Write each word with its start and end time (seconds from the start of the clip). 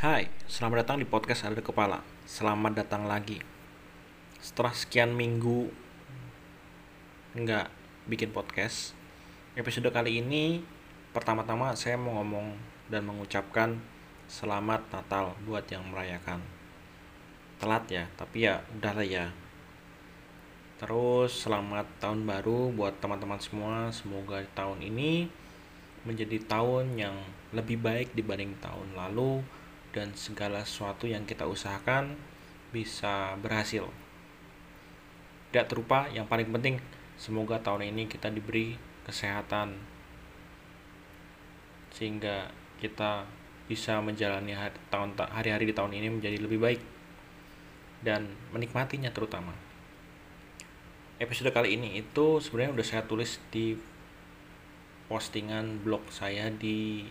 Hai, 0.00 0.32
selamat 0.48 0.80
datang 0.80 0.96
di 0.96 1.04
podcast 1.04 1.44
Ada 1.44 1.60
Kepala. 1.60 2.00
Selamat 2.24 2.72
datang 2.72 3.04
lagi. 3.04 3.36
Setelah 4.40 4.72
sekian 4.72 5.12
minggu 5.12 5.68
nggak 7.36 7.68
bikin 8.08 8.32
podcast, 8.32 8.96
episode 9.60 9.92
kali 9.92 10.24
ini 10.24 10.64
pertama-tama 11.12 11.76
saya 11.76 12.00
mau 12.00 12.16
ngomong 12.16 12.56
dan 12.88 13.04
mengucapkan 13.04 13.76
selamat 14.24 14.88
Natal 14.88 15.36
buat 15.44 15.68
yang 15.68 15.84
merayakan. 15.92 16.40
Telat 17.60 17.84
ya, 17.92 18.08
tapi 18.16 18.48
ya 18.48 18.64
udahlah 18.80 19.04
ya. 19.04 19.28
Terus 20.80 21.44
selamat 21.44 21.84
tahun 22.00 22.24
baru 22.24 22.72
buat 22.72 22.96
teman-teman 23.04 23.36
semua. 23.36 23.92
Semoga 23.92 24.40
tahun 24.56 24.80
ini 24.80 25.28
menjadi 26.08 26.40
tahun 26.48 26.96
yang 26.96 27.20
lebih 27.52 27.76
baik 27.76 28.16
dibanding 28.16 28.56
tahun 28.64 28.96
lalu 28.96 29.59
dan 29.90 30.14
segala 30.14 30.62
sesuatu 30.62 31.10
yang 31.10 31.26
kita 31.26 31.46
usahakan 31.46 32.14
bisa 32.70 33.34
berhasil. 33.42 33.90
Tidak 35.50 35.66
terlupa, 35.66 36.06
yang 36.14 36.30
paling 36.30 36.46
penting, 36.54 36.78
semoga 37.18 37.58
tahun 37.58 37.90
ini 37.90 38.06
kita 38.06 38.30
diberi 38.30 38.78
kesehatan 39.02 39.74
sehingga 41.90 42.54
kita 42.78 43.26
bisa 43.66 43.98
menjalani 43.98 44.54
hari-hari 45.34 45.70
di 45.70 45.74
tahun 45.74 45.94
ini 45.94 46.08
menjadi 46.10 46.38
lebih 46.38 46.62
baik 46.62 46.80
dan 48.02 48.30
menikmatinya 48.54 49.10
terutama. 49.10 49.54
Episode 51.20 51.52
kali 51.52 51.76
ini 51.76 52.00
itu 52.00 52.40
sebenarnya 52.40 52.72
udah 52.78 52.86
saya 52.86 53.02
tulis 53.04 53.42
di 53.52 53.76
postingan 55.10 55.82
blog 55.82 56.06
saya 56.14 56.48
di 56.48 57.04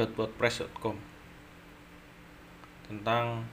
hanlibian.wordpress.com 0.00 0.96
tentang 2.88 3.44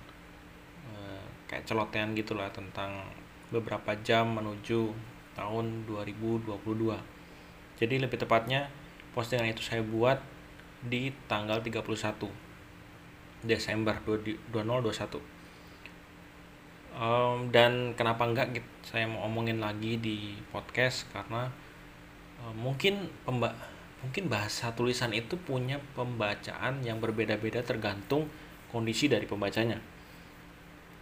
eh, 0.89 1.27
kayak 1.51 1.67
celotehan 1.67 2.15
gitulah 2.15 2.49
tentang 2.55 3.03
beberapa 3.51 3.93
jam 4.01 4.33
menuju 4.33 4.91
tahun 5.35 5.85
2022 5.85 6.49
jadi 7.77 7.95
lebih 8.01 8.17
tepatnya 8.17 8.71
postingan 9.13 9.51
itu 9.51 9.61
saya 9.61 9.83
buat 9.85 10.17
di 10.81 11.13
tanggal 11.29 11.61
31 11.61 11.83
Desember 13.45 13.93
2021 14.01 15.21
um, 16.97 17.51
dan 17.53 17.93
kenapa 17.93 18.25
enggak 18.25 18.57
gitu, 18.57 18.69
saya 18.81 19.05
mau 19.05 19.29
omongin 19.29 19.61
lagi 19.61 20.01
di 20.01 20.33
podcast 20.49 21.05
karena 21.13 21.51
Eh, 22.37 22.53
mungkin 22.53 23.09
pemba 23.25 23.49
mungkin 24.01 24.29
bahasa 24.29 24.71
tulisan 24.77 25.09
itu 25.13 25.33
punya 25.41 25.81
pembacaan 25.97 26.85
yang 26.85 27.01
berbeda-beda 27.01 27.65
tergantung 27.65 28.29
kondisi 28.69 29.09
dari 29.09 29.25
pembacanya. 29.25 29.79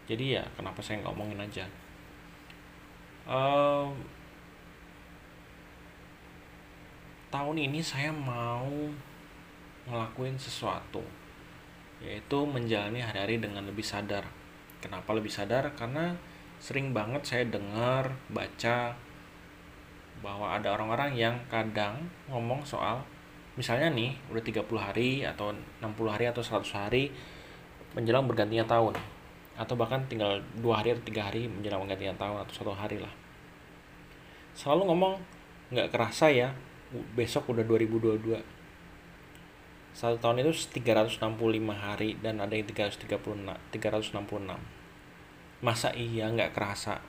Jadi 0.06 0.38
ya 0.38 0.44
kenapa 0.56 0.80
saya 0.86 1.02
ngomongin 1.02 1.42
aja? 1.42 1.66
Uh, 3.26 3.90
tahun 7.34 7.58
ini 7.58 7.82
saya 7.82 8.14
mau 8.14 8.70
ngelakuin 9.90 10.38
sesuatu 10.38 11.02
yaitu 12.06 12.38
menjalani 12.46 13.02
hari-hari 13.02 13.42
dengan 13.42 13.66
lebih 13.66 13.84
sadar. 13.84 14.30
Kenapa 14.78 15.10
lebih 15.18 15.34
sadar? 15.34 15.74
Karena 15.74 16.14
sering 16.62 16.94
banget 16.94 17.26
saya 17.26 17.44
dengar 17.50 18.14
baca 18.30 18.94
bahwa 20.24 20.56
ada 20.56 20.72
orang-orang 20.76 21.16
yang 21.16 21.36
kadang 21.52 22.08
ngomong 22.32 22.64
soal 22.64 23.04
misalnya 23.56 23.88
nih 23.92 24.12
udah 24.32 24.44
30 24.44 24.68
hari 24.76 25.10
atau 25.24 25.56
60 25.80 26.12
hari 26.12 26.28
atau 26.28 26.44
100 26.44 26.64
hari 26.76 27.04
menjelang 27.96 28.28
bergantinya 28.28 28.68
tahun. 28.68 28.96
Atau 29.56 29.80
bahkan 29.80 30.04
tinggal 30.12 30.44
dua 30.60 30.84
hari 30.84 30.92
atau 30.92 31.04
tiga 31.08 31.32
hari 31.32 31.48
menjelang 31.48 31.88
bergantinya 31.88 32.20
tahun 32.20 32.44
atau 32.44 32.54
satu 32.54 32.76
hari 32.76 33.00
lah. 33.00 33.14
Selalu 34.52 34.92
ngomong 34.92 35.16
nggak 35.72 35.96
kerasa 35.96 36.28
ya 36.28 36.52
besok 37.16 37.50
udah 37.52 37.66
2022 37.66 38.38
satu 39.96 40.20
tahun 40.20 40.44
itu 40.44 40.76
365 40.84 41.24
hari 41.72 42.20
dan 42.20 42.44
ada 42.44 42.52
yang 42.52 42.68
336 42.68 43.48
366 43.72 44.12
masa 45.64 45.90
iya 45.96 46.28
nggak 46.30 46.52
kerasa 46.52 47.00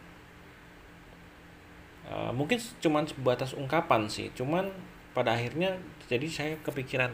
Eh, 2.07 2.31
mungkin 2.31 2.59
cuman 2.79 3.03
sebatas 3.03 3.51
ungkapan 3.59 4.07
sih. 4.07 4.31
Cuman 4.39 4.71
pada 5.11 5.35
akhirnya 5.35 5.75
jadi 6.07 6.27
saya 6.31 6.55
kepikiran 6.63 7.11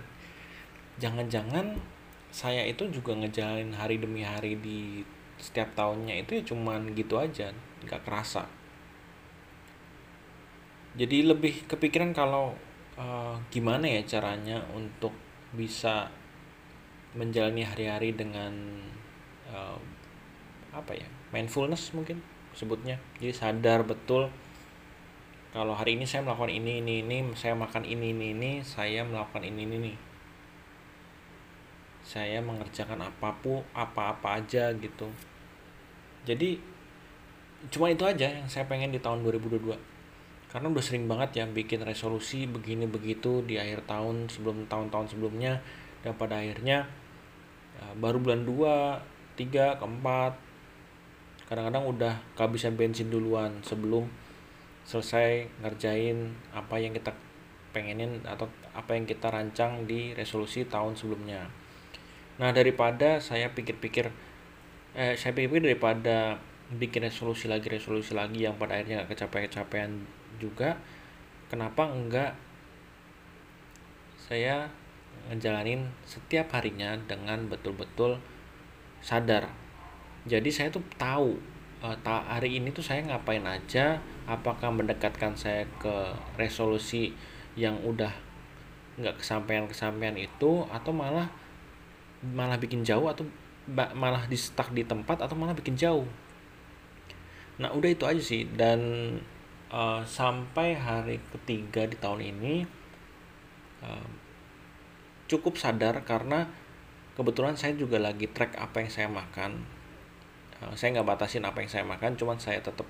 jangan-jangan 1.01 1.81
saya 2.29 2.65
itu 2.69 2.85
juga 2.93 3.17
ngejalanin 3.17 3.73
hari 3.73 3.97
demi 3.97 4.21
hari 4.21 4.59
di 4.61 5.01
setiap 5.41 5.73
tahunnya 5.73 6.27
itu 6.27 6.31
ya 6.41 6.43
cuman 6.53 6.93
gitu 6.93 7.17
aja 7.17 7.57
nggak 7.89 8.05
kerasa. 8.05 8.45
Jadi 10.93 11.25
lebih 11.25 11.65
kepikiran 11.65 12.13
kalau 12.13 12.53
uh, 13.01 13.41
gimana 13.49 13.89
ya 13.89 14.05
caranya 14.05 14.61
untuk 14.77 15.17
bisa 15.57 16.13
menjalani 17.17 17.65
hari-hari 17.65 18.13
dengan 18.13 18.53
uh, 19.49 19.81
apa 20.73 20.93
ya 20.93 21.09
mindfulness 21.33 21.97
mungkin 21.97 22.21
sebutnya. 22.53 23.01
Jadi 23.17 23.33
sadar 23.33 23.89
betul 23.89 24.29
kalau 25.53 25.77
hari 25.77 26.01
ini 26.01 26.09
saya 26.09 26.25
melakukan 26.25 26.49
ini 26.49 26.81
ini 26.81 27.05
ini 27.05 27.17
saya 27.37 27.53
makan 27.53 27.85
ini 27.85 28.17
ini 28.17 28.33
ini 28.33 28.51
saya 28.65 29.05
melakukan 29.05 29.45
ini 29.45 29.69
ini 29.69 29.77
ini. 29.85 29.95
Saya 32.01 32.41
mengerjakan 32.41 33.05
apa 33.05 33.37
pun 33.45 33.61
apa-apa 33.77 34.41
aja 34.41 34.73
gitu. 34.73 35.13
Jadi 36.25 36.57
cuma 37.69 37.93
itu 37.93 38.03
aja 38.09 38.33
yang 38.33 38.49
saya 38.49 38.65
pengen 38.65 38.91
di 38.91 38.99
tahun 38.99 39.23
2022 39.23 39.93
karena 40.51 40.67
udah 40.69 40.85
sering 40.85 41.07
banget 41.07 41.41
ya 41.41 41.45
bikin 41.47 41.81
resolusi 41.81 42.45
begini 42.45 42.85
begitu 42.91 43.41
di 43.47 43.57
akhir 43.57 43.87
tahun 43.89 44.27
sebelum 44.29 44.67
tahun-tahun 44.67 45.15
sebelumnya 45.15 45.63
dan 46.03 46.13
pada 46.19 46.43
akhirnya 46.43 46.85
ya, 47.79 47.87
baru 47.97 48.19
bulan 48.21 48.45
2, 48.45 49.39
3, 49.39 49.81
keempat 49.81 50.33
kadang-kadang 51.47 51.85
udah 51.89 52.15
kehabisan 52.37 52.77
bensin 52.77 53.09
duluan 53.09 53.63
sebelum 53.65 54.11
selesai 54.83 55.47
ngerjain 55.63 56.35
apa 56.53 56.77
yang 56.79 56.93
kita 56.93 57.15
pengenin 57.73 58.21
atau 58.29 58.47
apa 58.77 58.95
yang 58.95 59.09
kita 59.09 59.33
rancang 59.33 59.89
di 59.89 60.13
resolusi 60.13 60.69
tahun 60.69 60.95
sebelumnya. 60.95 61.49
Nah 62.37 62.53
daripada 62.53 63.21
saya 63.21 63.53
pikir-pikir, 63.53 64.13
eh, 64.97 65.15
saya 65.17 65.33
pikir-pikir 65.33 65.73
daripada 65.73 66.37
bikin 66.73 67.05
resolusi 67.05 67.49
lagi 67.49 67.69
resolusi 67.69 68.17
lagi 68.17 68.45
yang 68.49 68.57
pada 68.57 68.81
akhirnya 68.81 69.05
gak 69.05 69.17
kecapean-kecapean 69.17 70.05
juga, 70.41 70.81
kenapa 71.53 71.89
enggak 71.93 72.33
saya 74.17 74.73
ngejalanin 75.29 75.93
setiap 76.09 76.57
harinya 76.57 76.97
dengan 77.05 77.47
betul-betul 77.47 78.17
sadar. 79.05 79.53
Jadi 80.25 80.49
saya 80.49 80.73
tuh 80.73 80.83
tahu 80.97 81.37
uh, 81.83 81.99
hari 82.07 82.63
ini 82.63 82.71
tuh 82.71 82.87
saya 82.87 83.03
ngapain 83.03 83.43
aja? 83.43 83.99
Apakah 84.25 84.71
mendekatkan 84.71 85.35
saya 85.35 85.67
ke 85.83 86.15
resolusi 86.39 87.11
yang 87.59 87.77
udah 87.83 88.15
nggak 89.03 89.19
kesampaian 89.19 89.67
kesampaian 89.67 90.15
itu? 90.15 90.63
Atau 90.71 90.95
malah 90.95 91.27
malah 92.23 92.57
bikin 92.57 92.87
jauh? 92.87 93.11
Atau 93.11 93.27
malah 93.99 94.31
di 94.31 94.39
stuck 94.39 94.71
di 94.71 94.87
tempat? 94.87 95.19
Atau 95.19 95.35
malah 95.35 95.59
bikin 95.59 95.75
jauh? 95.75 96.07
Nah 97.59 97.75
udah 97.75 97.91
itu 97.91 98.07
aja 98.07 98.23
sih. 98.23 98.47
Dan 98.47 98.81
uh, 99.75 100.07
sampai 100.07 100.79
hari 100.79 101.19
ketiga 101.35 101.91
di 101.91 101.99
tahun 101.99 102.23
ini 102.23 102.55
uh, 103.83 104.09
cukup 105.27 105.59
sadar 105.59 105.99
karena 106.07 106.47
kebetulan 107.19 107.59
saya 107.59 107.77
juga 107.77 108.01
lagi 108.01 108.31
track 108.31 108.57
apa 108.57 108.85
yang 108.85 108.91
saya 108.93 109.09
makan 109.11 109.82
saya 110.77 110.99
nggak 110.99 111.09
batasin 111.17 111.43
apa 111.43 111.59
yang 111.65 111.71
saya 111.71 111.85
makan 111.87 112.15
cuman 112.15 112.39
saya 112.39 112.63
tetap 112.63 112.87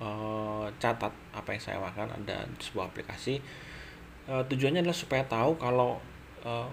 uh, 0.00 0.68
catat 0.76 1.12
apa 1.32 1.48
yang 1.52 1.62
saya 1.62 1.78
makan 1.80 2.12
ada 2.12 2.44
sebuah 2.60 2.92
aplikasi. 2.92 3.40
Uh, 4.26 4.42
tujuannya 4.50 4.82
adalah 4.82 4.96
supaya 4.96 5.22
tahu 5.24 5.54
kalau 5.56 6.02
uh, 6.42 6.66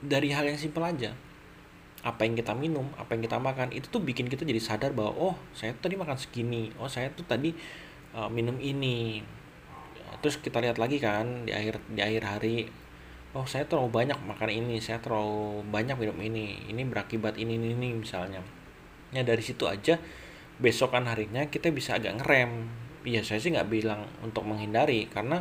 dari 0.00 0.32
hal 0.32 0.46
yang 0.46 0.56
simpel 0.56 0.84
aja. 0.84 1.12
Apa 2.00 2.24
yang 2.24 2.32
kita 2.32 2.56
minum 2.56 2.88
apa 2.96 3.12
yang 3.12 3.22
kita 3.28 3.36
makan 3.36 3.76
itu 3.76 3.92
tuh 3.92 4.00
bikin 4.00 4.24
kita 4.32 4.48
jadi 4.48 4.62
sadar 4.62 4.96
bahwa 4.96 5.12
oh 5.12 5.34
saya 5.52 5.76
tadi 5.76 6.00
makan 6.00 6.16
segini 6.16 6.72
oh 6.80 6.88
saya 6.88 7.12
tuh 7.12 7.26
tadi 7.28 7.52
uh, 8.16 8.30
minum 8.32 8.56
ini. 8.56 9.20
Terus 10.20 10.40
kita 10.40 10.60
lihat 10.60 10.80
lagi 10.80 11.00
kan 11.00 11.44
di 11.44 11.52
akhir 11.52 11.80
di 11.92 12.00
akhir 12.00 12.22
hari 12.24 12.56
oh 13.30 13.46
saya 13.46 13.62
terlalu 13.62 13.94
banyak 13.94 14.18
makan 14.26 14.50
ini 14.50 14.82
saya 14.82 14.98
terlalu 14.98 15.62
banyak 15.70 15.94
minum 15.94 16.18
ini. 16.18 16.66
Ini 16.66 16.82
berakibat 16.86 17.38
ini 17.38 17.54
ini, 17.58 17.74
ini 17.74 17.88
misalnya. 17.94 18.42
Ya 19.14 19.22
dari 19.22 19.42
situ 19.42 19.66
aja 19.66 19.98
besokan 20.60 21.06
harinya 21.06 21.46
kita 21.46 21.70
bisa 21.70 21.98
agak 21.98 22.18
ngerem. 22.22 22.66
Iya 23.06 23.24
saya 23.24 23.40
sih 23.40 23.54
nggak 23.54 23.70
bilang 23.70 24.04
untuk 24.20 24.44
menghindari 24.44 25.08
karena 25.08 25.40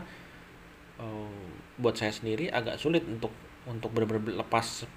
uh, 1.01 1.49
buat 1.81 1.97
saya 1.97 2.13
sendiri 2.13 2.47
agak 2.53 2.79
sulit 2.79 3.03
untuk 3.03 3.33
untuk 3.67 3.91
benar-benar 3.91 4.45
lepas 4.45 4.87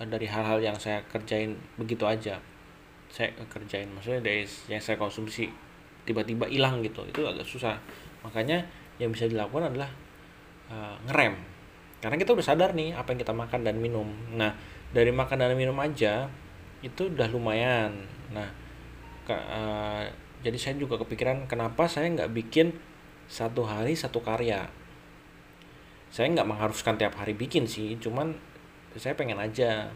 dari 0.00 0.26
hal-hal 0.28 0.60
yang 0.62 0.76
saya 0.76 1.02
kerjain 1.08 1.54
begitu 1.78 2.04
aja. 2.04 2.38
Saya 3.10 3.34
kerjain 3.50 3.90
maksudnya 3.90 4.22
dari 4.22 4.46
yang 4.70 4.82
saya 4.82 4.98
konsumsi 4.98 5.50
tiba-tiba 6.06 6.50
hilang 6.50 6.82
gitu 6.82 7.06
itu 7.06 7.22
agak 7.22 7.46
susah. 7.46 7.78
Makanya 8.26 8.66
yang 9.00 9.14
bisa 9.14 9.30
dilakukan 9.30 9.72
adalah 9.72 9.90
uh, 10.68 10.96
ngerem 11.08 11.49
karena 12.00 12.16
kita 12.16 12.32
udah 12.32 12.44
sadar 12.44 12.72
nih 12.72 12.96
apa 12.96 13.12
yang 13.12 13.20
kita 13.20 13.36
makan 13.36 13.60
dan 13.60 13.76
minum. 13.76 14.08
Nah 14.32 14.56
dari 14.90 15.12
makan 15.12 15.36
dan 15.44 15.52
minum 15.52 15.76
aja 15.76 16.32
itu 16.80 17.12
udah 17.12 17.28
lumayan. 17.28 17.92
Nah 18.32 18.48
ke, 19.28 19.36
uh, 19.36 20.08
jadi 20.40 20.56
saya 20.56 20.74
juga 20.80 20.96
kepikiran 21.04 21.44
kenapa 21.44 21.84
saya 21.84 22.08
nggak 22.08 22.32
bikin 22.32 22.72
satu 23.28 23.68
hari 23.68 23.92
satu 23.92 24.24
karya? 24.24 24.64
Saya 26.08 26.32
nggak 26.32 26.48
mengharuskan 26.48 26.96
tiap 26.96 27.14
hari 27.20 27.36
bikin 27.36 27.68
sih 27.68 28.00
cuman 28.00 28.32
saya 28.96 29.12
pengen 29.14 29.38
aja. 29.38 29.92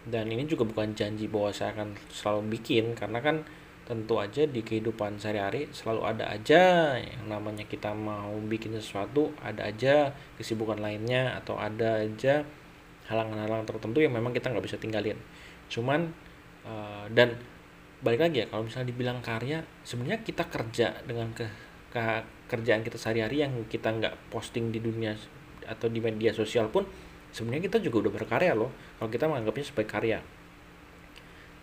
Dan 0.00 0.32
ini 0.32 0.48
juga 0.48 0.64
bukan 0.64 0.96
janji 0.96 1.28
bahwa 1.28 1.52
saya 1.52 1.76
akan 1.76 1.92
selalu 2.08 2.56
bikin 2.56 2.96
karena 2.96 3.20
kan 3.20 3.44
tentu 3.90 4.22
aja 4.22 4.46
di 4.46 4.62
kehidupan 4.62 5.18
sehari-hari 5.18 5.66
selalu 5.74 6.06
ada 6.06 6.30
aja. 6.30 6.94
Yang 6.94 7.26
namanya 7.26 7.66
kita 7.66 7.90
mau 7.90 8.30
bikin 8.46 8.78
sesuatu 8.78 9.34
ada 9.42 9.66
aja 9.66 10.14
kesibukan 10.38 10.78
lainnya 10.78 11.34
atau 11.42 11.58
ada 11.58 11.98
aja 11.98 12.46
halangan-halangan 13.10 13.66
tertentu 13.66 13.98
yang 13.98 14.14
memang 14.14 14.30
kita 14.30 14.54
nggak 14.54 14.62
bisa 14.62 14.78
tinggalin. 14.78 15.18
Cuman 15.66 16.14
uh, 16.62 17.10
dan 17.10 17.34
balik 18.06 18.22
lagi 18.22 18.36
ya 18.42 18.46
kalau 18.46 18.64
misalnya 18.64 18.88
dibilang 18.94 19.18
karya 19.20 19.60
sebenarnya 19.84 20.24
kita 20.24 20.48
kerja 20.48 21.04
dengan 21.04 21.34
ke, 21.36 21.44
ke 21.90 22.00
kerjaan 22.48 22.80
kita 22.86 22.96
sehari-hari 22.96 23.44
yang 23.44 23.52
kita 23.68 23.92
nggak 23.92 24.14
posting 24.32 24.70
di 24.72 24.80
dunia 24.80 25.18
atau 25.68 25.90
di 25.90 26.00
media 26.00 26.32
sosial 26.32 26.72
pun 26.72 26.86
sebenarnya 27.34 27.66
kita 27.66 27.82
juga 27.82 28.06
udah 28.06 28.12
berkarya 28.22 28.54
loh. 28.54 28.70
Kalau 29.02 29.10
kita 29.10 29.26
menganggapnya 29.26 29.66
sebagai 29.66 29.90
karya. 29.90 30.18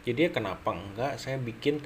Jadi 0.04 0.20
ya 0.28 0.32
kenapa 0.32 0.76
enggak 0.76 1.16
saya 1.20 1.40
bikin 1.40 1.84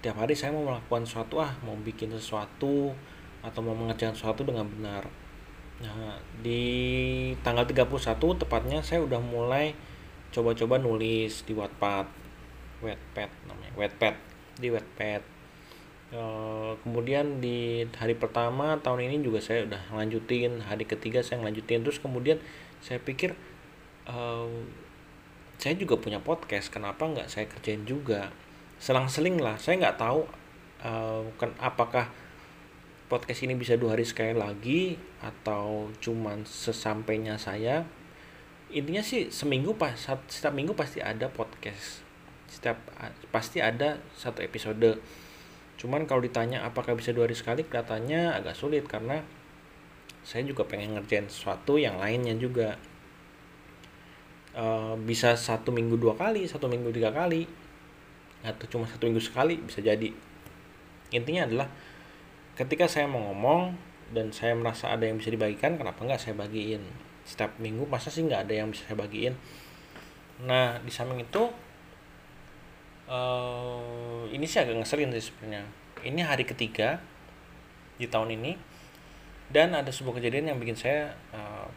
tiap 0.00 0.16
hari 0.16 0.32
saya 0.32 0.52
mau 0.56 0.64
melakukan 0.64 1.04
sesuatu 1.04 1.44
ah 1.44 1.52
mau 1.64 1.76
bikin 1.80 2.12
sesuatu 2.12 2.92
atau 3.40 3.60
mau 3.60 3.76
mengerjakan 3.76 4.16
sesuatu 4.16 4.44
dengan 4.44 4.68
benar. 4.68 5.04
Nah 5.80 6.16
di 6.40 7.32
tanggal 7.40 7.64
31 7.64 7.88
tepatnya 8.40 8.80
saya 8.84 9.00
udah 9.04 9.20
mulai 9.20 9.72
coba-coba 10.30 10.78
nulis 10.78 11.42
di 11.42 11.52
Wattpad 11.56 12.06
Wattpad 12.80 13.30
namanya 13.48 13.72
Wattpad 13.76 14.14
di 14.60 14.68
Wattpad. 14.72 15.40
Eh, 16.10 16.72
kemudian 16.82 17.38
di 17.38 17.86
hari 17.94 18.18
pertama 18.18 18.74
tahun 18.82 19.06
ini 19.06 19.22
juga 19.22 19.38
saya 19.38 19.62
udah 19.62 19.94
lanjutin 19.94 20.58
hari 20.58 20.82
ketiga 20.82 21.22
saya 21.22 21.38
lanjutin 21.38 21.86
terus 21.86 22.02
kemudian 22.02 22.42
saya 22.82 22.98
pikir 22.98 23.38
uh, 24.10 24.50
saya 25.62 25.78
juga 25.78 25.94
punya 26.02 26.18
podcast 26.18 26.66
kenapa 26.74 27.06
nggak 27.06 27.30
saya 27.30 27.46
kerjain 27.46 27.86
juga 27.86 28.34
selang-seling 28.80 29.36
lah. 29.38 29.60
Saya 29.60 29.76
nggak 29.76 30.00
tahu 30.00 30.24
uh, 30.82 31.22
kan 31.36 31.52
apakah 31.60 32.08
podcast 33.12 33.44
ini 33.44 33.54
bisa 33.54 33.76
dua 33.76 33.94
hari 33.94 34.08
sekali 34.08 34.32
lagi 34.32 34.96
atau 35.20 35.92
cuman 36.00 36.48
sesampainya 36.48 37.36
saya. 37.36 37.84
Intinya 38.72 39.04
sih 39.04 39.28
seminggu 39.28 39.76
pas 39.76 39.92
setiap 40.30 40.56
minggu 40.56 40.72
pasti 40.72 41.04
ada 41.04 41.28
podcast. 41.28 42.00
Setiap 42.48 42.80
pasti 43.28 43.60
ada 43.60 44.00
satu 44.16 44.40
episode. 44.40 44.98
Cuman 45.76 46.08
kalau 46.08 46.24
ditanya 46.24 46.64
apakah 46.64 46.96
bisa 46.96 47.12
dua 47.12 47.28
hari 47.28 47.36
sekali 47.36 47.68
kelihatannya 47.68 48.32
agak 48.32 48.56
sulit 48.56 48.86
karena 48.88 49.20
saya 50.20 50.46
juga 50.46 50.68
pengen 50.68 50.96
ngerjain 50.96 51.26
sesuatu 51.26 51.76
yang 51.76 51.98
lainnya 51.98 52.36
juga. 52.38 52.78
E, 54.54 54.66
bisa 55.02 55.34
satu 55.34 55.74
minggu 55.74 55.98
dua 55.98 56.14
kali 56.18 56.46
satu 56.46 56.66
minggu 56.66 56.90
tiga 56.90 57.10
kali 57.14 57.46
atau 58.40 58.64
cuma 58.68 58.88
satu 58.88 59.04
minggu 59.08 59.20
sekali 59.20 59.60
bisa 59.60 59.84
jadi. 59.84 60.10
Intinya 61.12 61.44
adalah 61.44 61.68
ketika 62.56 62.88
saya 62.88 63.08
mau 63.08 63.20
ngomong 63.30 63.76
dan 64.10 64.34
saya 64.34 64.56
merasa 64.56 64.90
ada 64.90 65.06
yang 65.06 65.20
bisa 65.20 65.30
dibagikan 65.30 65.76
kenapa 65.76 66.02
nggak 66.02 66.20
saya 66.20 66.34
bagiin? 66.34 66.82
Setiap 67.26 67.56
minggu 67.60 67.86
masa 67.86 68.08
sih 68.08 68.24
nggak 68.24 68.48
ada 68.48 68.54
yang 68.64 68.68
bisa 68.72 68.88
saya 68.88 68.98
bagiin? 68.98 69.34
Nah 70.44 70.80
di 70.80 70.90
samping 70.90 71.20
itu 71.20 71.42
uh, 73.10 74.24
ini 74.32 74.46
sih 74.48 74.62
agak 74.62 74.80
ngeselin 74.80 75.12
sih 75.14 75.30
sebenarnya. 75.30 75.64
Ini 76.00 76.20
hari 76.24 76.48
ketiga 76.48 76.98
di 78.00 78.08
tahun 78.08 78.40
ini 78.40 78.56
dan 79.52 79.76
ada 79.76 79.92
sebuah 79.92 80.16
kejadian 80.16 80.54
yang 80.54 80.58
bikin 80.62 80.78
saya 80.78 81.12
uh, 81.34 81.68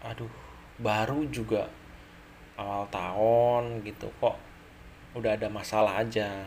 aduh 0.00 0.30
baru 0.78 1.26
juga 1.28 1.68
awal 2.56 2.86
tahun 2.88 3.84
gitu. 3.84 4.08
Kok 4.22 4.47
udah 5.16 5.36
ada 5.36 5.48
masalah 5.48 6.00
aja. 6.00 6.44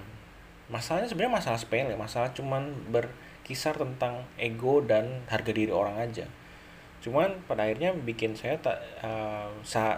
Masalahnya 0.71 1.09
sebenarnya 1.09 1.35
masalah 1.41 1.59
sepele 1.59 1.93
masalah 1.97 2.29
cuman 2.31 2.71
berkisar 2.93 3.75
tentang 3.75 4.23
ego 4.39 4.79
dan 4.85 5.25
harga 5.27 5.51
diri 5.51 5.73
orang 5.73 5.97
aja. 5.99 6.25
Cuman 7.01 7.33
pada 7.49 7.65
akhirnya 7.65 7.91
bikin 7.97 8.37
saya 8.37 8.55
tak 8.61 8.77
uh, 9.01 9.49
sa 9.65 9.97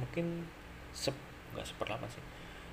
mungkin 0.00 0.48
sep 0.96 1.14
nggak 1.52 1.66
seperlama 1.66 2.08
sih. 2.08 2.24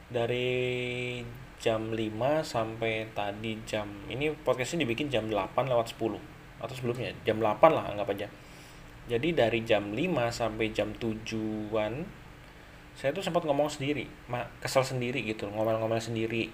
Dari 0.08 1.20
jam 1.58 1.92
5 1.92 1.98
sampai 2.46 3.10
tadi 3.12 3.58
jam 3.66 3.90
ini 4.08 4.30
podcastnya 4.32 4.86
dibikin 4.86 5.10
jam 5.10 5.26
8 5.28 5.58
lewat 5.58 5.98
10 5.98 6.16
atau 6.62 6.74
sebelumnya 6.74 7.12
jam 7.26 7.42
8 7.42 7.60
lah 7.74 7.86
anggap 7.92 8.08
aja. 8.14 8.28
Jadi 9.08 9.36
dari 9.36 9.64
jam 9.64 9.92
5 9.92 10.32
sampai 10.32 10.72
jam 10.72 10.92
7-an 10.96 11.94
saya 12.98 13.14
tuh 13.14 13.22
sempat 13.22 13.46
ngomong 13.46 13.70
sendiri 13.70 14.10
kesel 14.58 14.82
sendiri 14.82 15.22
gitu 15.22 15.46
ngomel-ngomel 15.54 16.02
sendiri 16.02 16.50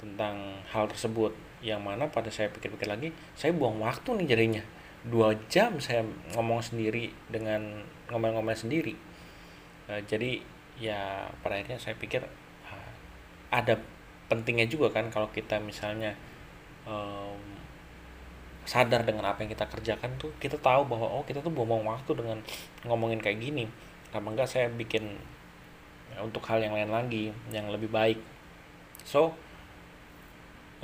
tentang 0.00 0.60
hal 0.68 0.84
tersebut. 0.88 1.32
Yang 1.64 1.80
mana 1.80 2.04
pada 2.12 2.28
saya 2.28 2.52
pikir-pikir 2.52 2.88
lagi 2.88 3.08
saya 3.36 3.56
buang 3.56 3.80
waktu 3.80 4.20
nih 4.20 4.26
jadinya. 4.36 4.62
Dua 5.04 5.36
jam 5.52 5.80
saya 5.80 6.04
ngomong 6.36 6.60
sendiri 6.64 7.12
dengan 7.28 7.84
ngomel-ngomel 8.08 8.56
sendiri. 8.56 8.96
Uh, 9.88 10.00
jadi 10.04 10.40
ya 10.80 11.28
pada 11.44 11.60
akhirnya 11.60 11.80
saya 11.80 11.96
pikir 11.96 12.24
ada 13.54 13.78
pentingnya 14.26 14.66
juga 14.66 14.90
kan 14.90 15.06
kalau 15.14 15.30
kita 15.30 15.62
misalnya 15.62 16.18
um, 16.90 17.38
sadar 18.66 19.06
dengan 19.06 19.30
apa 19.30 19.46
yang 19.46 19.52
kita 19.54 19.70
kerjakan 19.70 20.18
tuh 20.18 20.34
kita 20.42 20.58
tahu 20.58 20.88
bahwa 20.90 21.06
oh 21.06 21.22
kita 21.22 21.38
tuh 21.38 21.54
buang 21.54 21.86
waktu 21.86 22.10
dengan 22.16 22.40
ngomongin 22.88 23.20
kayak 23.20 23.38
gini. 23.38 23.68
Kenapa 24.10 24.28
enggak 24.30 24.48
saya 24.50 24.66
bikin 24.72 25.16
untuk 26.22 26.44
hal 26.46 26.62
yang 26.62 26.74
lain 26.76 26.90
lagi 26.90 27.24
yang 27.50 27.70
lebih 27.70 27.90
baik. 27.90 28.18
So 29.02 29.34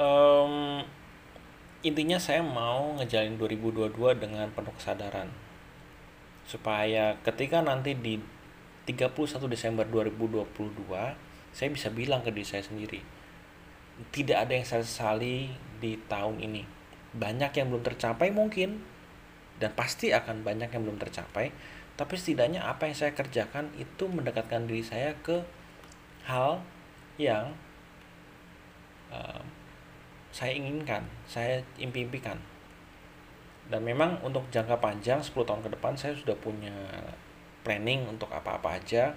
um, 0.00 0.82
intinya 1.84 2.18
saya 2.18 2.42
mau 2.42 2.96
ngejalin 2.98 3.36
2022 3.38 3.94
dengan 4.18 4.48
penuh 4.50 4.74
kesadaran. 4.74 5.30
Supaya 6.48 7.14
ketika 7.22 7.62
nanti 7.62 7.94
di 7.94 8.18
31 8.88 9.46
Desember 9.46 9.86
2022 9.86 10.50
saya 11.50 11.68
bisa 11.70 11.88
bilang 11.90 12.22
ke 12.26 12.30
diri 12.34 12.46
saya 12.46 12.64
sendiri 12.66 13.20
tidak 14.08 14.48
ada 14.48 14.52
yang 14.56 14.64
saya 14.64 14.80
sesali 14.80 15.52
di 15.76 16.00
tahun 16.08 16.40
ini. 16.40 16.64
Banyak 17.12 17.52
yang 17.52 17.68
belum 17.68 17.84
tercapai 17.84 18.32
mungkin 18.32 18.80
dan 19.60 19.76
pasti 19.76 20.08
akan 20.16 20.40
banyak 20.40 20.72
yang 20.72 20.82
belum 20.88 20.96
tercapai 20.96 21.52
tapi 22.00 22.16
setidaknya 22.16 22.64
apa 22.64 22.88
yang 22.88 22.96
saya 22.96 23.12
kerjakan 23.12 23.68
itu 23.76 24.08
mendekatkan 24.08 24.64
diri 24.64 24.80
saya 24.80 25.12
ke 25.20 25.44
hal 26.24 26.64
yang 27.20 27.52
uh, 29.12 29.44
saya 30.32 30.56
inginkan 30.56 31.04
saya 31.28 31.60
impi-impikan 31.76 32.40
dan 33.68 33.84
memang 33.84 34.16
untuk 34.24 34.48
jangka 34.48 34.80
panjang 34.80 35.20
10 35.20 35.44
tahun 35.44 35.60
ke 35.60 35.70
depan 35.76 35.92
saya 35.94 36.16
sudah 36.16 36.34
punya 36.40 36.74
planning 37.62 38.02
untuk 38.10 38.26
apa-apa 38.32 38.82
aja. 38.82 39.14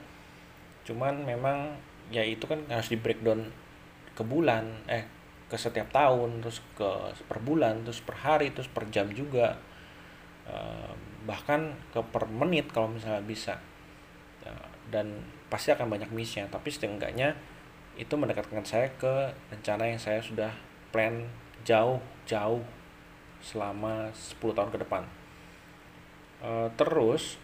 Cuman 0.85 1.25
memang 1.25 1.73
ya 2.13 2.21
itu 2.21 2.45
kan 2.45 2.61
harus 2.69 2.93
di 2.93 2.99
breakdown 3.01 3.49
ke 4.13 4.21
bulan 4.21 4.85
eh 4.85 5.09
ke 5.49 5.57
setiap 5.57 5.89
tahun 5.89 6.45
terus 6.45 6.61
ke 6.77 6.89
per 7.25 7.41
bulan 7.41 7.81
terus 7.81 8.03
per 8.05 8.13
hari 8.21 8.53
terus 8.53 8.69
per 8.69 8.85
jam 8.93 9.09
juga. 9.09 9.57
Uh, 10.45 11.12
bahkan 11.23 11.75
ke 11.95 11.99
per 12.11 12.27
menit 12.27 12.69
kalau 12.71 12.91
misalnya 12.91 13.23
bisa. 13.23 13.59
Uh, 14.43 14.67
dan 14.91 15.23
pasti 15.47 15.71
akan 15.71 15.87
banyak 15.87 16.11
missnya 16.11 16.43
tapi 16.51 16.67
setidaknya 16.67 17.31
itu 17.95 18.11
mendekatkan 18.17 18.65
saya 18.65 18.89
ke 18.97 19.31
rencana 19.53 19.87
yang 19.87 20.01
saya 20.01 20.19
sudah 20.19 20.51
plan 20.91 21.29
jauh 21.63 22.01
jauh 22.27 22.65
selama 23.43 24.09
10 24.11 24.57
tahun 24.57 24.69
ke 24.73 24.79
depan. 24.81 25.03
Uh, 26.43 26.67
terus 26.75 27.39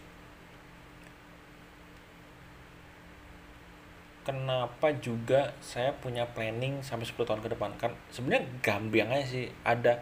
kenapa 4.24 4.92
juga 5.00 5.56
saya 5.64 5.92
punya 5.96 6.28
planning 6.28 6.84
sampai 6.84 7.08
10 7.08 7.24
tahun 7.24 7.42
ke 7.44 7.50
depan? 7.56 7.70
Kan 7.80 7.92
sebenarnya 8.12 8.44
gampang 8.60 9.08
aja 9.12 9.26
sih. 9.26 9.46
Ada 9.64 10.00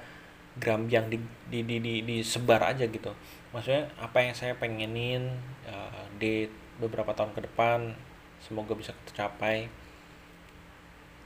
gram 0.58 0.86
yang 0.90 1.06
di, 1.08 1.18
di, 1.48 1.62
di, 1.64 1.78
di, 1.80 1.94
disebar 2.04 2.62
aja 2.62 2.84
gitu. 2.86 3.10
Maksudnya 3.54 3.88
apa 3.96 4.20
yang 4.20 4.34
saya 4.36 4.54
pengenin 4.58 5.32
uh, 5.64 6.04
di 6.20 6.46
beberapa 6.78 7.10
tahun 7.14 7.34
ke 7.34 7.46
depan 7.50 7.94
semoga 8.42 8.74
bisa 8.74 8.94
tercapai. 9.06 9.66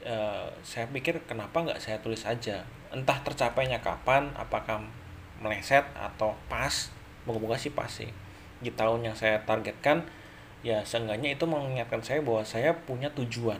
Uh, 0.03 0.51
saya 0.65 0.89
pikir 0.91 1.23
kenapa 1.29 1.63
nggak 1.63 1.81
saya 1.81 1.99
tulis 1.99 2.23
aja? 2.25 2.65
Entah 2.93 3.19
tercapainya 3.23 3.79
kapan 3.81 4.31
apakah 4.37 4.83
meleset 5.41 5.83
atau 5.97 6.35
pas 6.47 6.91
moga-moga 7.27 7.59
sih 7.59 7.71
pas 7.71 7.89
sih. 7.89 8.09
Di 8.63 8.71
tahun 8.71 9.03
yang 9.03 9.15
saya 9.15 9.43
targetkan 9.43 10.07
ya 10.63 10.81
seenggaknya 10.87 11.35
itu 11.35 11.43
mengingatkan 11.43 11.99
saya 11.99 12.23
bahwa 12.23 12.43
saya 12.47 12.71
punya 12.73 13.11
tujuan. 13.11 13.59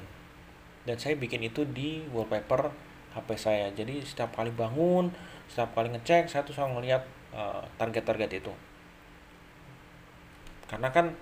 Dan 0.84 1.00
saya 1.00 1.16
bikin 1.16 1.48
itu 1.48 1.64
di 1.64 2.04
wallpaper 2.12 2.72
HP 3.14 3.30
saya. 3.38 3.68
Jadi 3.74 4.02
setiap 4.02 4.34
kali 4.34 4.50
bangun 4.54 5.14
setiap 5.48 5.76
kali 5.78 5.94
ngecek 5.94 6.26
saya 6.26 6.42
tuh 6.42 6.56
selalu 6.56 6.82
ngeliat 6.82 7.04
uh, 7.34 7.62
target-target 7.78 8.42
itu. 8.42 8.54
Karena 10.66 10.90
kan 10.90 11.14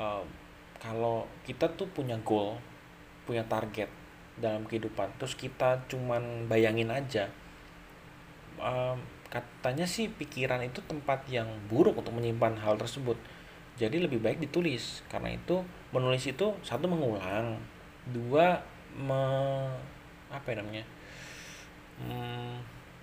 uh, 0.00 0.24
kalau 0.80 1.28
kita 1.44 1.68
tuh 1.76 1.88
punya 1.92 2.16
goal 2.24 2.56
punya 3.24 3.44
target 3.48 3.88
dalam 4.36 4.66
kehidupan 4.68 5.08
terus 5.16 5.32
kita 5.38 5.80
cuman 5.88 6.50
bayangin 6.50 6.90
aja 6.90 7.30
um, 8.58 8.98
katanya 9.30 9.86
sih 9.88 10.06
pikiran 10.10 10.62
itu 10.62 10.78
tempat 10.86 11.26
yang 11.26 11.48
buruk 11.66 11.98
untuk 11.98 12.14
menyimpan 12.14 12.54
hal 12.62 12.78
tersebut. 12.78 13.18
Jadi 13.74 13.98
lebih 13.98 14.22
baik 14.22 14.38
ditulis. 14.38 15.02
Karena 15.10 15.34
itu 15.34 15.66
menulis 15.90 16.22
itu 16.22 16.54
satu 16.62 16.86
mengulang 16.86 17.58
dua 18.14 18.62
me, 18.94 19.22
apa 20.30 20.54
ya 20.54 20.62
namanya 20.62 20.84
hmm, 22.02 22.58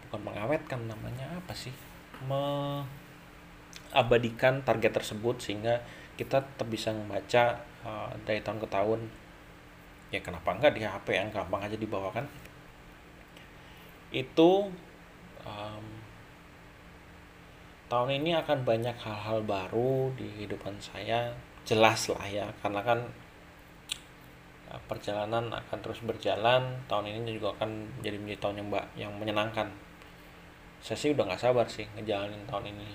bukan 0.07 0.21
mengawetkan 0.25 0.87
namanya 0.89 1.27
apa 1.37 1.53
sih? 1.55 1.71
Mengabadikan 2.27 4.61
target 4.65 4.91
tersebut 4.97 5.39
sehingga 5.39 5.81
kita 6.19 6.43
tetap 6.43 6.67
bisa 6.67 6.91
membaca 6.91 7.63
uh, 7.87 8.11
dari 8.27 8.43
tahun 8.43 8.59
ke 8.59 8.67
tahun. 8.67 9.07
Ya 10.11 10.19
kenapa 10.19 10.51
enggak 10.51 10.75
di 10.75 10.83
HP 10.83 11.15
yang 11.15 11.31
gampang 11.31 11.63
aja 11.63 11.79
dibawakan 11.79 12.27
itu 14.11 14.67
um, 15.47 15.85
tahun 17.87 18.23
ini 18.23 18.35
akan 18.43 18.67
banyak 18.67 18.95
hal-hal 18.99 19.39
baru 19.47 20.11
di 20.19 20.27
kehidupan 20.35 20.75
saya. 20.83 21.31
Jelas 21.63 22.11
lah 22.11 22.27
ya 22.27 22.47
karena 22.59 22.83
kan 22.83 22.99
perjalanan 24.87 25.51
akan 25.51 25.77
terus 25.83 25.99
berjalan. 26.03 26.61
Tahun 26.87 27.05
ini 27.07 27.35
juga 27.35 27.55
akan 27.59 28.01
jadi 28.03 28.17
menjadi 28.19 28.39
tahun 28.47 28.55
yang 28.61 28.67
mbak 28.71 28.85
yang 28.95 29.11
menyenangkan. 29.15 29.67
Saya 30.81 30.97
sih 30.97 31.13
udah 31.13 31.27
nggak 31.29 31.41
sabar 31.41 31.67
sih 31.67 31.85
ngejalanin 31.97 32.43
tahun 32.47 32.71
ini. 32.73 32.89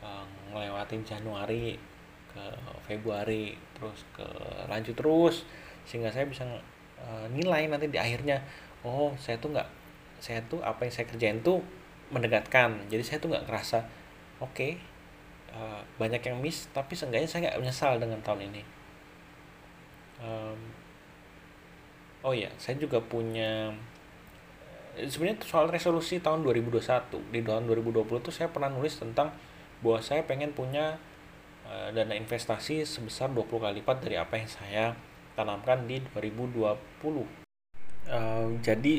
Uh, 0.00 0.24
ngelewatin 0.50 1.04
Januari 1.04 1.76
ke 2.30 2.44
Februari 2.86 3.52
terus 3.76 4.06
ke 4.14 4.24
lanjut 4.70 4.94
terus 4.94 5.44
sehingga 5.84 6.08
saya 6.08 6.24
bisa 6.24 6.46
uh, 7.02 7.26
nilai 7.34 7.66
nanti 7.66 7.90
di 7.90 7.98
akhirnya 7.98 8.38
oh 8.86 9.12
saya 9.18 9.36
tuh 9.42 9.52
nggak 9.52 9.68
saya 10.20 10.38
tuh 10.46 10.60
apa 10.62 10.86
yang 10.86 10.94
saya 10.94 11.06
kerjain 11.08 11.38
tuh 11.42 11.58
mendekatkan 12.12 12.86
jadi 12.92 13.02
saya 13.02 13.18
tuh 13.18 13.32
nggak 13.32 13.44
ngerasa 13.48 13.78
oke 14.42 14.52
okay, 14.52 14.72
eh, 15.54 15.80
banyak 15.96 16.20
yang 16.20 16.36
miss 16.42 16.68
tapi 16.74 16.92
seenggaknya 16.92 17.28
saya 17.30 17.40
nggak 17.48 17.56
menyesal 17.62 17.96
dengan 17.96 18.20
tahun 18.20 18.52
ini 18.52 18.62
oh 22.26 22.34
ya 22.36 22.48
saya 22.60 22.76
juga 22.76 23.00
punya 23.00 23.72
eh, 24.96 25.08
sebenarnya 25.08 25.44
soal 25.44 25.72
resolusi 25.72 26.20
tahun 26.20 26.44
2021 26.44 27.32
di 27.32 27.40
tahun 27.40 27.64
2020 27.68 28.26
tuh 28.26 28.32
saya 28.34 28.48
pernah 28.52 28.68
nulis 28.68 28.96
tentang 29.00 29.32
bahwa 29.80 30.00
saya 30.04 30.20
pengen 30.28 30.52
punya 30.52 31.00
uh, 31.64 31.88
dana 31.88 32.12
investasi 32.12 32.84
sebesar 32.84 33.32
20 33.32 33.48
kali 33.48 33.74
lipat 33.80 33.96
dari 34.04 34.20
apa 34.20 34.36
yang 34.36 34.50
saya 34.50 34.84
tanamkan 35.32 35.88
di 35.88 36.04
2020 36.12 36.60
uh, 36.60 38.48
jadi 38.60 38.94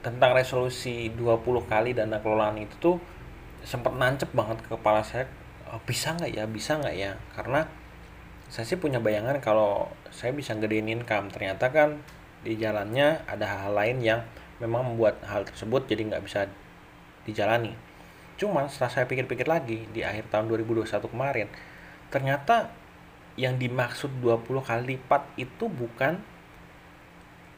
tentang 0.00 0.32
resolusi 0.32 1.12
20 1.12 1.44
kali 1.68 1.92
dana 1.92 2.16
kelolaan 2.24 2.56
itu 2.56 2.72
tuh 2.80 2.96
sempat 3.60 3.92
nancep 3.92 4.32
banget 4.32 4.64
ke 4.64 4.68
kepala 4.72 5.04
saya. 5.04 5.28
Bisa 5.84 6.16
nggak 6.16 6.32
ya? 6.32 6.44
Bisa 6.48 6.80
nggak 6.80 6.96
ya? 6.96 7.12
Karena 7.36 7.68
saya 8.50 8.66
sih 8.66 8.76
punya 8.76 8.98
bayangan 8.98 9.38
kalau 9.38 9.86
saya 10.10 10.34
bisa 10.34 10.58
gedein 10.58 10.90
income. 10.90 11.30
Ternyata 11.30 11.70
kan 11.70 12.02
di 12.42 12.58
jalannya 12.58 13.22
ada 13.30 13.46
hal, 13.46 13.70
-hal 13.70 13.74
lain 13.78 13.98
yang 14.02 14.20
memang 14.58 14.92
membuat 14.92 15.22
hal 15.24 15.46
tersebut 15.46 15.86
jadi 15.86 16.10
nggak 16.10 16.24
bisa 16.26 16.50
dijalani. 17.24 17.72
Cuma 18.36 18.66
setelah 18.66 18.90
saya 18.90 19.04
pikir-pikir 19.06 19.46
lagi 19.46 19.86
di 19.94 20.02
akhir 20.02 20.28
tahun 20.32 20.50
2021 20.50 21.12
kemarin 21.12 21.48
ternyata 22.10 22.74
yang 23.38 23.56
dimaksud 23.56 24.10
20 24.20 24.66
kali 24.66 24.98
lipat 24.98 25.22
itu 25.38 25.70
bukan 25.70 26.18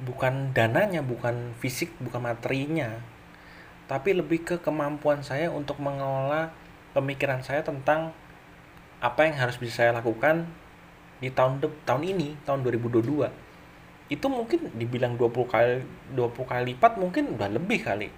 bukan 0.05 0.53
dananya 0.53 1.01
bukan 1.01 1.57
fisik 1.59 1.91
bukan 1.99 2.21
materinya 2.21 3.01
tapi 3.89 4.13
lebih 4.15 4.45
ke 4.45 4.57
kemampuan 4.61 5.25
saya 5.25 5.49
untuk 5.49 5.81
mengelola 5.81 6.53
pemikiran 6.93 7.41
saya 7.41 7.65
tentang 7.65 8.13
apa 9.03 9.27
yang 9.27 9.37
harus 9.41 9.59
bisa 9.59 9.83
saya 9.83 9.91
lakukan 9.97 10.47
di 11.23 11.31
tahun 11.31 11.63
de 11.63 11.71
tahun 11.87 12.03
ini 12.03 12.35
tahun 12.43 12.67
2022 12.67 13.31
itu 14.11 14.27
mungkin 14.27 14.75
dibilang 14.75 15.15
20 15.15 15.31
kali 15.47 15.81
20 16.19 16.51
kali 16.51 16.63
lipat 16.75 16.99
mungkin 16.99 17.39
udah 17.39 17.49
lebih 17.49 17.81
kali. 17.87 18.11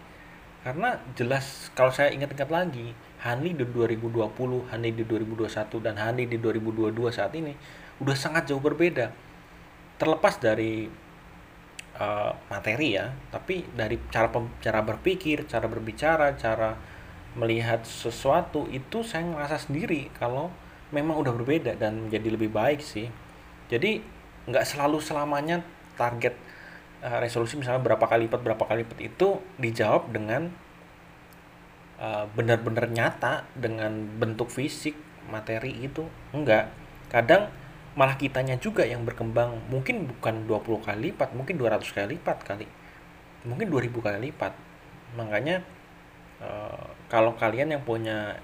Karena 0.64 0.96
jelas 1.12 1.68
kalau 1.76 1.92
saya 1.92 2.08
ingat-ingat 2.16 2.48
lagi 2.48 2.96
Hanli 3.20 3.52
di 3.52 3.68
2020 3.68 4.72
Hanli 4.72 4.90
di 4.96 5.04
2021 5.04 5.84
dan 5.84 5.94
Hanli 6.00 6.24
di 6.24 6.40
2022 6.40 7.12
saat 7.12 7.36
ini 7.36 7.52
udah 8.00 8.16
sangat 8.16 8.48
jauh 8.48 8.64
berbeda. 8.64 9.12
Terlepas 10.00 10.40
dari 10.40 10.88
uh, 12.00 12.32
materi 12.50 12.98
ya 12.98 13.14
tapi 13.30 13.62
dari 13.76 14.00
cara 14.10 14.32
cara 14.58 14.80
berpikir 14.82 15.46
cara 15.46 15.66
berbicara 15.70 16.34
cara 16.34 16.74
melihat 17.34 17.82
sesuatu 17.82 18.70
itu 18.70 19.02
saya 19.02 19.26
ngerasa 19.26 19.68
sendiri 19.70 20.10
kalau 20.18 20.50
memang 20.90 21.20
udah 21.20 21.32
berbeda 21.32 21.78
dan 21.78 22.08
menjadi 22.08 22.28
lebih 22.34 22.50
baik 22.52 22.84
sih. 22.84 23.08
Jadi 23.72 24.02
nggak 24.44 24.64
selalu 24.66 25.00
selamanya 25.00 25.64
target 25.96 26.36
uh, 27.00 27.18
resolusi 27.20 27.56
misalnya 27.56 27.80
berapa 27.80 28.04
kali 28.04 28.28
lipat 28.28 28.40
berapa 28.44 28.64
kali 28.64 28.84
lipat 28.84 28.98
itu 29.00 29.40
dijawab 29.56 30.12
dengan 30.12 30.52
uh, 31.96 32.28
benar-benar 32.36 32.92
nyata 32.92 33.48
dengan 33.56 34.04
bentuk 34.20 34.52
fisik 34.52 34.96
materi 35.32 35.72
itu. 35.80 36.04
Enggak 36.36 36.68
kadang 37.08 37.48
malah 37.96 38.20
kitanya 38.20 38.60
juga 38.60 38.84
yang 38.84 39.06
berkembang. 39.08 39.64
Mungkin 39.72 40.10
bukan 40.12 40.44
20 40.44 40.86
kali 40.86 40.98
lipat 41.12 41.32
mungkin 41.32 41.56
200 41.56 41.80
kali 41.88 42.20
lipat 42.20 42.38
kali. 42.44 42.66
Mungkin 43.48 43.72
2000 43.72 43.92
kali 44.04 44.18
lipat. 44.28 44.52
Makanya 45.16 45.64
uh, 46.44 46.86
kalau 47.08 47.32
kalian 47.38 47.72
yang 47.72 47.82
punya 47.86 48.36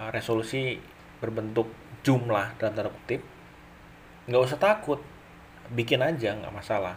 resolusi 0.00 0.80
berbentuk 1.20 1.68
jumlah 2.00 2.56
dalam 2.56 2.72
tanda 2.72 2.90
kutip 2.90 3.20
nggak 4.30 4.42
usah 4.46 4.58
takut 4.60 5.00
bikin 5.74 6.02
aja 6.02 6.34
nggak 6.38 6.54
masalah. 6.54 6.94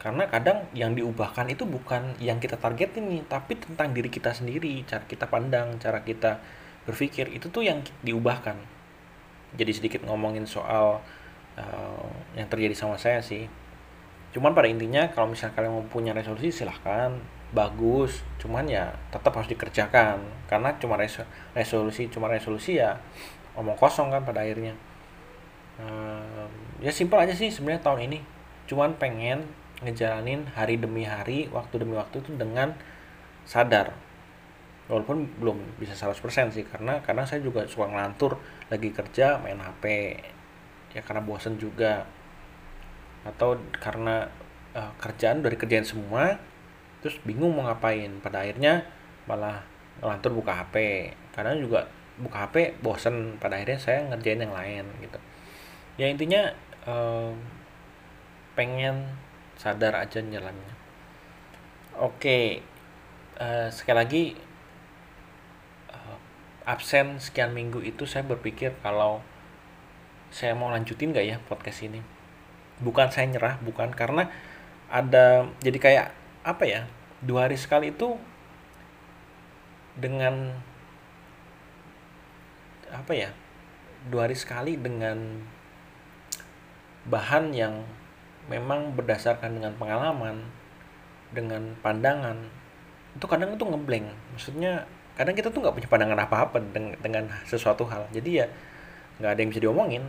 Karena 0.00 0.28
kadang 0.28 0.68
yang 0.76 0.92
diubahkan 0.92 1.48
itu 1.48 1.64
bukan 1.64 2.12
yang 2.20 2.36
kita 2.36 2.60
targetin 2.60 3.08
nih 3.08 3.24
tapi 3.24 3.56
tentang 3.56 3.96
diri 3.96 4.12
kita 4.12 4.36
sendiri 4.36 4.84
cara 4.84 5.04
kita 5.08 5.24
pandang 5.24 5.80
cara 5.80 6.04
kita 6.04 6.40
berpikir 6.84 7.32
itu 7.32 7.48
tuh 7.48 7.64
yang 7.64 7.80
diubahkan. 8.04 8.56
Jadi 9.56 9.72
sedikit 9.72 10.00
ngomongin 10.04 10.44
soal 10.44 11.00
uh, 11.56 12.10
yang 12.36 12.48
terjadi 12.52 12.76
sama 12.76 13.00
saya 13.00 13.24
sih. 13.24 13.48
Cuman 14.36 14.52
pada 14.52 14.68
intinya 14.68 15.08
kalau 15.08 15.32
misalnya 15.32 15.56
kalian 15.56 15.72
mau 15.72 15.86
punya 15.88 16.12
resolusi 16.12 16.52
silahkan. 16.52 17.16
Bagus 17.54 18.26
cuman 18.42 18.66
ya 18.68 18.92
tetap 19.08 19.32
harus 19.32 19.48
dikerjakan. 19.48 20.20
Karena 20.48 20.76
cuma 20.76 21.00
resolusi 21.56 22.12
cuma 22.12 22.28
resolusi 22.28 22.76
ya 22.76 23.00
omong 23.54 23.78
kosong 23.78 24.10
kan 24.10 24.22
pada 24.26 24.42
akhirnya. 24.42 24.74
Uh, 25.74 26.46
ya 26.78 26.94
simpel 26.94 27.18
aja 27.18 27.34
sih 27.34 27.50
sebenarnya 27.50 27.82
tahun 27.82 28.10
ini. 28.10 28.18
Cuman 28.70 28.98
pengen 28.98 29.46
ngejalanin 29.82 30.46
hari 30.54 30.78
demi 30.78 31.04
hari 31.04 31.50
waktu 31.50 31.82
demi 31.82 31.94
waktu 31.98 32.22
itu 32.22 32.30
dengan 32.34 32.74
sadar. 33.46 33.94
Walaupun 34.84 35.24
belum 35.40 35.80
bisa 35.80 35.96
100% 35.96 36.52
sih 36.52 36.64
karena 36.68 37.00
karena 37.00 37.24
saya 37.24 37.40
juga 37.40 37.64
suka 37.64 37.88
ngelantur 37.88 38.36
lagi 38.68 38.92
kerja 38.92 39.40
main 39.40 39.56
HP 39.56 40.14
ya 40.92 41.00
karena 41.02 41.22
bosen 41.24 41.56
juga. 41.56 42.04
Atau 43.24 43.56
karena 43.80 44.28
uh, 44.76 44.92
kerjaan 45.00 45.40
dari 45.40 45.56
kerjaan 45.56 45.86
semua 45.86 46.36
terus 47.00 47.16
bingung 47.24 47.56
mau 47.56 47.64
ngapain. 47.66 48.20
Pada 48.20 48.44
akhirnya 48.44 48.84
malah 49.24 49.64
ngelantur 50.02 50.36
buka 50.36 50.52
HP 50.64 50.74
karena 51.32 51.56
juga 51.56 51.88
buka 52.20 52.46
HP 52.46 52.78
bosen. 52.84 53.36
Pada 53.42 53.58
akhirnya 53.58 53.80
saya 53.80 54.06
ngerjain 54.10 54.42
yang 54.42 54.54
lain 54.54 54.84
gitu. 55.02 55.18
Ya 55.98 56.06
intinya 56.10 56.50
uh, 56.86 57.34
pengen 58.58 59.06
sadar 59.58 59.98
aja 59.98 60.22
jalannya. 60.22 60.74
Oke 61.94 62.62
uh, 63.38 63.70
sekali 63.70 63.98
lagi 63.98 64.24
uh, 65.90 66.18
absen 66.66 67.22
sekian 67.22 67.54
minggu 67.54 67.82
itu 67.82 68.06
saya 68.06 68.26
berpikir 68.26 68.74
kalau 68.82 69.22
saya 70.34 70.58
mau 70.58 70.70
lanjutin 70.70 71.14
nggak 71.14 71.26
ya 71.26 71.36
podcast 71.46 71.86
ini? 71.86 72.02
Bukan 72.82 73.10
saya 73.14 73.30
nyerah 73.30 73.62
bukan. 73.62 73.94
Karena 73.94 74.26
ada 74.90 75.46
jadi 75.62 75.78
kayak 75.78 76.06
apa 76.44 76.64
ya 76.66 76.80
dua 77.24 77.48
hari 77.48 77.56
sekali 77.56 77.94
itu 77.94 78.18
dengan 79.94 80.58
apa 82.94 83.12
ya 83.12 83.30
dua 84.08 84.30
hari 84.30 84.36
sekali 84.38 84.78
dengan 84.78 85.42
bahan 87.10 87.52
yang 87.52 87.84
memang 88.46 88.94
berdasarkan 88.94 89.58
dengan 89.58 89.74
pengalaman 89.76 90.46
dengan 91.34 91.74
pandangan 91.82 92.38
itu 93.16 93.26
kadang 93.26 93.52
itu 93.52 93.64
ngeblank 93.64 94.06
maksudnya 94.32 94.86
kadang 95.14 95.34
kita 95.38 95.48
tuh 95.50 95.62
nggak 95.62 95.74
punya 95.78 95.88
pandangan 95.88 96.18
apa-apa 96.26 96.58
dengan, 96.74 96.94
dengan 96.98 97.24
sesuatu 97.46 97.86
hal. 97.86 98.10
Jadi 98.10 98.42
ya 98.42 98.46
nggak 99.22 99.30
ada 99.30 99.40
yang 99.40 99.50
bisa 99.50 99.62
diomongin. 99.62 100.04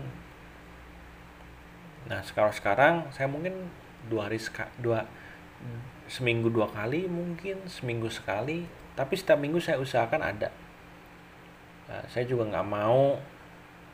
Nah 2.10 2.22
sekarang 2.26 2.54
sekarang 2.54 2.94
saya 3.14 3.30
mungkin 3.30 3.70
dua 4.10 4.30
hari 4.30 4.42
seka, 4.42 4.70
dua 4.82 5.06
seminggu 6.10 6.50
dua 6.50 6.70
kali 6.70 7.06
mungkin 7.06 7.70
seminggu 7.70 8.10
sekali. 8.10 8.66
Tapi 8.98 9.14
setiap 9.14 9.38
minggu 9.38 9.62
saya 9.62 9.78
usahakan 9.78 10.22
ada 10.26 10.50
nah, 11.90 12.04
saya 12.10 12.26
juga 12.26 12.48
nggak 12.50 12.68
mau 12.68 13.18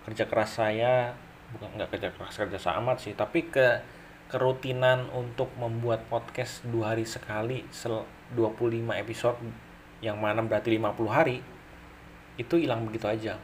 kerja 0.07 0.25
keras 0.25 0.57
saya 0.57 1.13
bukan 1.51 1.77
nggak 1.77 1.89
kerja 1.97 2.09
keras 2.15 2.35
kerja 2.35 2.59
amat 2.79 2.97
sih 3.03 3.13
tapi 3.13 3.51
ke 3.51 3.83
kerutinan 4.31 5.11
untuk 5.11 5.51
membuat 5.59 6.07
podcast 6.07 6.63
dua 6.63 6.95
hari 6.95 7.03
sekali 7.03 7.67
sel 7.67 8.07
25 8.31 8.95
episode 8.95 9.35
yang 9.99 10.15
mana 10.17 10.39
berarti 10.39 10.71
50 10.79 11.11
hari 11.11 11.43
itu 12.39 12.55
hilang 12.55 12.87
begitu 12.87 13.11
aja. 13.11 13.35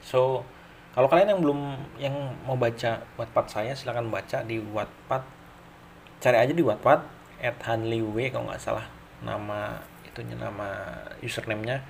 So 0.00 0.46
kalau 0.94 1.10
kalian 1.10 1.36
yang 1.36 1.40
belum 1.42 1.60
yang 1.98 2.14
mau 2.46 2.54
baca 2.54 3.02
Wattpad 3.18 3.46
saya 3.50 3.72
silahkan 3.74 4.06
baca 4.06 4.46
di 4.46 4.62
Wattpad. 4.62 5.22
Cari 6.18 6.38
aja 6.38 6.54
di 6.54 6.62
Wattpad 6.62 7.00
at 7.42 7.58
Hanliwe 7.66 8.30
kalau 8.30 8.46
nggak 8.48 8.62
salah. 8.62 8.86
Nama 9.26 9.82
itunya 10.06 10.38
nama 10.38 10.94
username-nya 11.20 11.82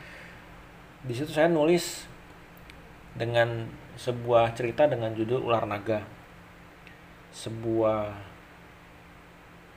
di 1.07 1.14
situ 1.14 1.31
saya 1.31 1.47
nulis 1.47 2.11
dengan 3.14 3.71
sebuah 3.95 4.55
cerita 4.55 4.90
dengan 4.90 5.14
judul 5.14 5.47
Ular 5.47 5.67
Naga. 5.67 6.02
Sebuah 7.31 8.14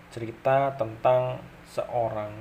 cerita 0.09 0.73
tentang 0.77 1.41
seorang 1.69 2.33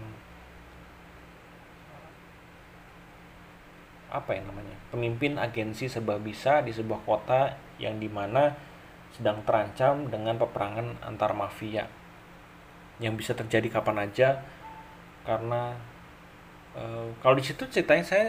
apa 4.10 4.34
ya 4.34 4.42
namanya 4.42 4.74
pemimpin 4.90 5.38
agensi 5.38 5.86
serba 5.86 6.18
bisa 6.18 6.66
di 6.66 6.74
sebuah 6.74 7.06
kota 7.06 7.54
yang 7.78 8.02
di 8.02 8.10
mana 8.10 8.50
sedang 9.14 9.46
terancam 9.46 10.10
dengan 10.10 10.34
peperangan 10.40 11.04
antar 11.04 11.30
mafia. 11.36 11.86
Yang 12.98 13.14
bisa 13.24 13.32
terjadi 13.38 13.80
kapan 13.80 14.10
aja 14.10 14.44
karena 15.24 15.78
e, 16.74 17.14
kalau 17.22 17.38
di 17.38 17.44
situ 17.44 17.64
ceritanya 17.70 18.04
saya 18.04 18.26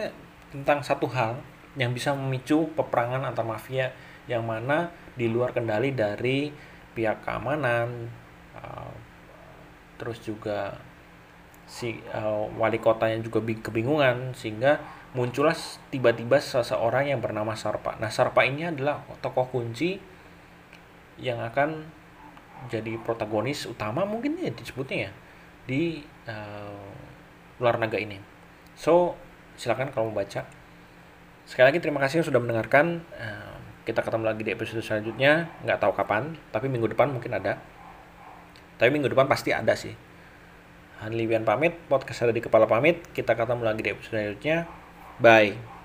tentang 0.52 0.84
satu 0.84 1.08
hal 1.10 1.40
yang 1.80 1.96
bisa 1.96 2.12
memicu 2.12 2.68
peperangan 2.76 3.24
antar 3.24 3.48
mafia 3.48 3.96
yang 4.28 4.44
mana 4.44 4.92
di 5.16 5.26
luar 5.26 5.56
kendali 5.56 5.96
dari 5.96 6.52
pihak 6.92 7.24
keamanan 7.24 8.12
uh, 8.54 8.92
terus 9.96 10.20
juga 10.20 10.76
si 11.64 11.96
uh, 12.12 12.44
wali 12.60 12.76
kotanya 12.76 13.24
juga 13.24 13.40
kebingungan 13.40 14.36
sehingga 14.36 14.76
muncullah 15.16 15.56
tiba-tiba 15.88 16.40
seseorang 16.40 17.08
yang 17.12 17.20
bernama 17.20 17.56
Sarpa. 17.56 17.96
Nah, 18.00 18.08
Sarpa 18.08 18.44
ini 18.44 18.68
adalah 18.68 19.04
tokoh 19.20 19.48
kunci 19.48 20.00
yang 21.20 21.40
akan 21.40 21.84
jadi 22.68 22.96
protagonis 23.00 23.68
utama 23.68 24.04
mungkin 24.06 24.38
ya 24.38 24.52
disebutnya 24.52 25.08
ya 25.08 25.12
di 25.68 25.82
uh, 26.28 26.92
luar 27.60 27.78
naga 27.78 28.00
ini. 28.00 28.18
So, 28.74 29.14
silakan 29.58 29.92
kalau 29.92 30.10
mau 30.10 30.20
baca. 30.22 30.44
Sekali 31.48 31.64
lagi 31.68 31.78
terima 31.82 31.98
kasih 32.00 32.22
sudah 32.22 32.38
mendengarkan. 32.38 33.02
Kita 33.82 33.98
ketemu 33.98 34.24
lagi 34.30 34.42
di 34.46 34.52
episode 34.54 34.82
selanjutnya. 34.82 35.50
Nggak 35.66 35.78
tahu 35.82 35.92
kapan 35.94 36.38
tapi 36.54 36.70
minggu 36.70 36.90
depan 36.92 37.10
mungkin 37.10 37.34
ada. 37.34 37.58
Tapi 38.78 38.88
minggu 38.94 39.10
depan 39.10 39.26
pasti 39.26 39.50
ada 39.50 39.74
sih. 39.74 39.94
Hanli 41.02 41.26
Wian 41.26 41.42
pamit 41.42 41.74
podcast 41.90 42.26
ada 42.26 42.32
di 42.34 42.38
kepala 42.38 42.70
pamit. 42.70 43.02
Kita 43.10 43.34
ketemu 43.34 43.62
lagi 43.66 43.82
di 43.82 43.90
episode 43.90 44.14
selanjutnya. 44.14 44.70
Bye 45.18 45.81